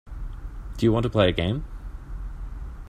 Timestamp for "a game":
1.29-1.63